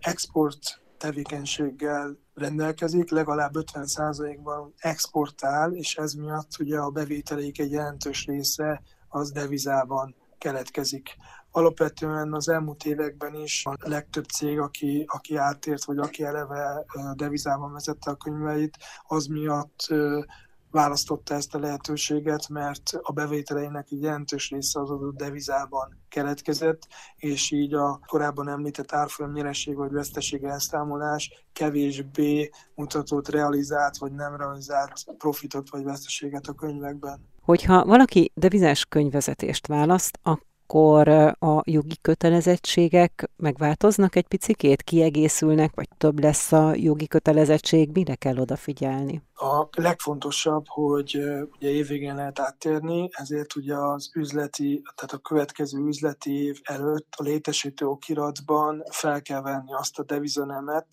export 0.00 0.80
tevékenységgel 0.98 2.18
rendelkezik, 2.34 3.10
legalább 3.10 3.52
50%-ban 3.54 4.74
exportál, 4.76 5.72
és 5.72 5.96
ez 5.96 6.12
miatt 6.12 6.50
ugye 6.58 6.78
a 6.78 6.90
bevételeik 6.90 7.58
egy 7.58 7.70
jelentős 7.70 8.26
része 8.26 8.82
az 9.08 9.30
devizában 9.30 10.14
keletkezik. 10.38 11.16
Alapvetően 11.50 12.34
az 12.34 12.48
elmúlt 12.48 12.84
években 12.84 13.34
is 13.34 13.66
a 13.66 13.76
legtöbb 13.88 14.24
cég, 14.24 14.58
aki, 14.58 15.04
aki 15.06 15.36
átért, 15.36 15.84
vagy 15.84 15.98
aki 15.98 16.22
eleve 16.22 16.84
devizában 17.14 17.72
vezette 17.72 18.10
a 18.10 18.16
könyveit, 18.16 18.78
az 19.06 19.26
miatt 19.26 19.86
választotta 20.72 21.34
ezt 21.34 21.54
a 21.54 21.58
lehetőséget, 21.58 22.48
mert 22.48 22.98
a 23.02 23.12
bevételeinek 23.12 23.86
egy 23.90 24.02
jelentős 24.02 24.50
része 24.50 24.80
az 24.80 24.90
adott 24.90 25.16
devizában 25.16 26.00
keletkezett, 26.08 26.86
és 27.16 27.50
így 27.50 27.74
a 27.74 28.00
korábban 28.06 28.48
említett 28.48 28.92
árfolyam 28.92 29.32
nyereség 29.32 29.76
vagy 29.76 29.92
veszteség 29.92 30.42
elszámolás 30.44 31.46
kevésbé 31.52 32.50
mutatott 32.74 33.28
realizált 33.28 33.96
vagy 33.96 34.12
nem 34.12 34.36
realizált 34.36 35.04
profitot 35.18 35.70
vagy 35.70 35.84
veszteséget 35.84 36.46
a 36.46 36.52
könyvekben. 36.52 37.30
Hogyha 37.42 37.84
valaki 37.84 38.32
devizás 38.34 38.84
könyvezetést 38.84 39.66
választ, 39.66 40.18
akkor 40.22 40.51
akkor 40.72 41.08
a 41.38 41.62
jogi 41.64 41.96
kötelezettségek 42.00 43.30
megváltoznak 43.36 44.16
egy 44.16 44.26
picikét, 44.26 44.82
kiegészülnek, 44.82 45.74
vagy 45.74 45.88
több 45.98 46.18
lesz 46.18 46.52
a 46.52 46.74
jogi 46.74 47.06
kötelezettség, 47.06 47.90
mire 47.92 48.14
kell 48.14 48.38
odafigyelni? 48.38 49.22
A 49.34 49.66
legfontosabb, 49.76 50.64
hogy 50.66 51.16
ugye 51.56 51.68
évvégén 51.68 52.14
lehet 52.14 52.38
áttérni, 52.38 53.08
ezért 53.12 53.56
ugye 53.56 53.74
az 53.74 54.10
üzleti, 54.14 54.82
tehát 54.94 55.12
a 55.12 55.18
következő 55.18 55.78
üzleti 55.78 56.44
év 56.44 56.60
előtt 56.62 57.14
a 57.16 57.22
létesítő 57.22 57.86
okiratban 57.86 58.82
fel 58.90 59.22
kell 59.22 59.42
venni 59.42 59.72
azt 59.72 59.98
a 59.98 60.04
devizonemet, 60.04 60.88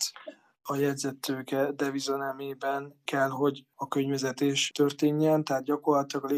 a 0.62 0.76
jegyzettőke 0.76 1.72
devizanemében 1.72 3.00
kell, 3.04 3.28
hogy 3.28 3.66
a 3.74 3.88
könyvezetés 3.88 4.70
történjen, 4.74 5.44
tehát 5.44 5.64
gyakorlatilag 5.64 6.24
a 6.24 6.34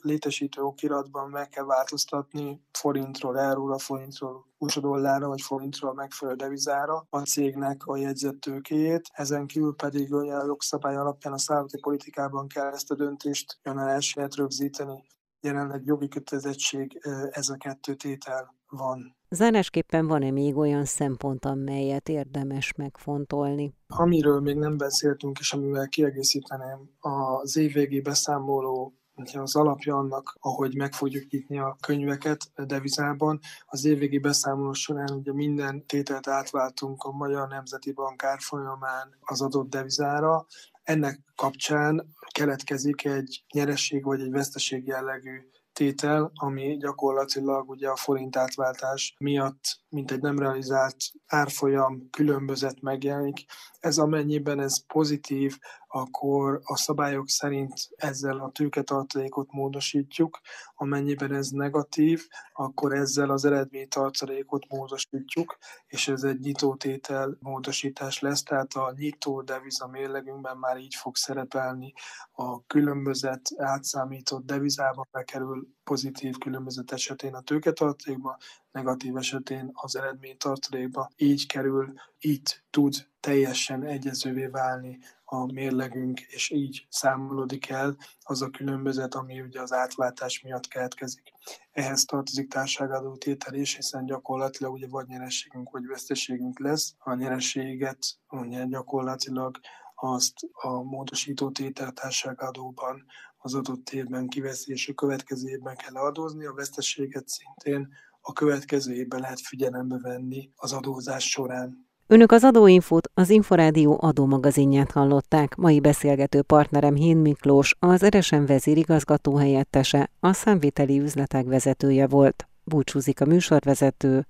létesítő, 0.00 0.62
okiratban 0.62 1.30
meg 1.30 1.48
kell 1.48 1.64
változtatni 1.64 2.62
forintról, 2.72 3.38
euróra, 3.38 3.78
forintról, 3.78 4.46
USA 4.58 4.80
dollárra 4.80 5.28
vagy 5.28 5.40
forintról 5.40 5.94
megfelelő 5.94 6.36
devizára 6.36 7.06
a 7.10 7.18
cégnek 7.20 7.86
a 7.86 7.96
jegyzettőkéjét. 7.96 9.10
Ezen 9.12 9.46
kívül 9.46 9.74
pedig 9.74 10.12
a 10.12 10.44
jogszabály 10.44 10.96
alapján 10.96 11.34
a 11.34 11.38
szállati 11.38 11.78
politikában 11.80 12.48
kell 12.48 12.72
ezt 12.72 12.90
a 12.90 12.94
döntést 12.94 13.58
január 13.62 14.02
1 14.14 14.34
rögzíteni. 14.36 15.04
Jelenleg 15.40 15.84
jogi 15.84 16.08
kötelezettség 16.08 17.00
ez 17.30 17.48
a 17.48 17.56
kettő 17.56 17.94
tétel 17.94 18.59
van. 18.70 19.16
Zárásképpen 19.28 20.06
van-e 20.06 20.30
még 20.30 20.56
olyan 20.56 20.84
szempont, 20.84 21.44
amelyet 21.44 22.08
érdemes 22.08 22.72
megfontolni? 22.72 23.74
Amiről 23.86 24.40
még 24.40 24.56
nem 24.56 24.76
beszéltünk, 24.76 25.38
és 25.38 25.52
amivel 25.52 25.88
kiegészíteném, 25.88 26.90
az 27.00 27.56
évvégi 27.56 28.00
beszámoló 28.00 28.94
az 29.32 29.56
alapja 29.56 29.96
annak, 29.96 30.36
ahogy 30.40 30.76
meg 30.76 30.92
fogjuk 30.92 31.30
nyitni 31.30 31.58
a 31.58 31.76
könyveket 31.80 32.52
devizában. 32.66 33.38
Az 33.66 33.84
évvégi 33.84 34.18
beszámoló 34.18 34.72
során 34.72 35.10
ugye 35.10 35.32
minden 35.32 35.86
tételt 35.86 36.28
átváltunk 36.28 37.02
a 37.02 37.10
Magyar 37.10 37.48
Nemzeti 37.48 37.92
Bank 37.92 38.24
árfolyamán 38.24 39.16
az 39.20 39.40
adott 39.40 39.70
devizára. 39.70 40.46
Ennek 40.82 41.20
kapcsán 41.34 42.14
keletkezik 42.34 43.04
egy 43.04 43.44
nyeresség 43.52 44.04
vagy 44.04 44.20
egy 44.20 44.30
veszteség 44.30 44.86
jellegű 44.86 45.48
tétel, 45.80 46.30
ami 46.34 46.76
gyakorlatilag 46.76 47.70
ugye 47.70 47.88
a 47.88 47.96
forint 47.96 48.36
átváltás 48.36 49.14
miatt, 49.18 49.80
mint 49.88 50.10
egy 50.10 50.20
nem 50.20 50.38
realizált 50.38 50.96
árfolyam 51.26 52.10
különbözet 52.10 52.80
megjelenik. 52.80 53.44
Ez 53.80 53.98
amennyiben 53.98 54.60
ez 54.60 54.86
pozitív, 54.86 55.58
akkor 55.88 56.60
a 56.64 56.76
szabályok 56.76 57.28
szerint 57.28 57.88
ezzel 57.96 58.38
a 58.38 58.50
tőketartalékot 58.50 59.52
módosítjuk, 59.52 60.40
amennyiben 60.74 61.32
ez 61.34 61.48
negatív, 61.48 62.26
akkor 62.52 62.94
ezzel 62.94 63.30
az 63.30 63.44
eredménytartalékot 63.44 64.68
módosítjuk, 64.68 65.58
és 65.86 66.08
ez 66.08 66.22
egy 66.22 66.40
nyitótétel 66.40 67.36
módosítás 67.40 68.20
lesz, 68.20 68.42
tehát 68.42 68.72
a 68.72 68.92
nyitó 68.96 69.42
deviza 69.42 69.86
mérlegünkben 69.86 70.56
már 70.56 70.78
így 70.78 70.94
fog 70.94 71.16
szerepelni. 71.16 71.92
A 72.32 72.66
különbözet 72.66 73.50
átszámított 73.56 74.44
devizában 74.44 75.08
bekerül 75.10 75.68
pozitív 75.90 76.38
különbözet 76.38 76.92
esetén 76.92 77.34
a 77.34 77.40
tőketartalékba, 77.40 78.38
negatív 78.72 79.16
esetén 79.16 79.70
az 79.72 79.96
eredménytartalékba. 79.96 81.10
Így 81.16 81.46
kerül, 81.46 81.92
így 82.20 82.62
tud 82.70 82.94
teljesen 83.20 83.84
egyezővé 83.84 84.46
válni 84.46 84.98
a 85.24 85.52
mérlegünk, 85.52 86.20
és 86.20 86.50
így 86.50 86.86
számolódik 86.88 87.68
el 87.68 87.96
az 88.20 88.42
a 88.42 88.50
különbözet, 88.50 89.14
ami 89.14 89.40
ugye 89.40 89.60
az 89.60 89.72
átváltás 89.72 90.42
miatt 90.42 90.68
keletkezik. 90.68 91.32
Ehhez 91.72 92.04
tartozik 92.04 92.48
társadalmi 92.48 93.18
tétel 93.18 93.54
is, 93.54 93.76
hiszen 93.76 94.04
gyakorlatilag 94.04 94.72
ugye 94.72 94.88
vagy 94.88 95.06
nyerességünk, 95.06 95.70
vagy 95.70 95.86
veszteségünk 95.86 96.58
lesz. 96.58 96.94
A 96.98 97.14
nyerességet 97.14 97.98
ugye 98.28 98.64
gyakorlatilag 98.64 99.58
azt 99.94 100.34
a 100.52 100.82
módosító 100.82 101.50
tételtárságadóban 101.50 103.04
az 103.42 103.54
adott 103.54 103.90
évben 103.90 104.28
kiveszi, 104.28 104.72
és 104.72 104.88
a 104.88 104.94
következő 104.94 105.48
évben 105.48 105.76
kell 105.76 106.02
adózni, 106.02 106.44
a 106.44 106.52
veszteséget 106.52 107.28
szintén 107.28 107.88
a 108.20 108.32
következő 108.32 108.94
évben 108.94 109.20
lehet 109.20 109.40
figyelembe 109.40 109.98
venni 110.02 110.50
az 110.56 110.72
adózás 110.72 111.30
során. 111.30 111.88
Önök 112.06 112.32
az 112.32 112.44
Adóinfót, 112.44 113.10
az 113.14 113.30
Inforádió 113.30 113.98
adómagazinját 114.00 114.90
hallották. 114.90 115.56
Mai 115.56 115.80
beszélgető 115.80 116.42
partnerem 116.42 116.94
Hín 116.94 117.16
Miklós, 117.16 117.76
az 117.78 118.02
Eresen 118.02 118.46
vezérigazgató 118.46 119.36
helyettese, 119.36 120.10
a 120.20 120.32
számviteli 120.32 121.00
üzletek 121.00 121.46
vezetője 121.46 122.06
volt. 122.06 122.48
Búcsúzik 122.64 123.20
a 123.20 123.24
műsorvezető, 123.24 124.26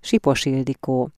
Sipos 0.00 0.44
Ildikó. 0.44 1.12